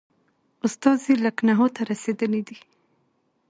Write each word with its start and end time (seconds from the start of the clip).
استازی 0.65 1.13
لکنهو 1.25 1.67
ته 1.75 1.81
رسېدلی 1.91 2.41
دی. 2.47 2.57